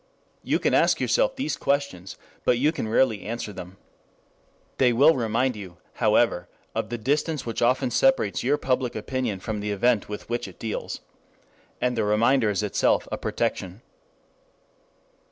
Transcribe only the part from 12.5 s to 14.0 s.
itself a protection.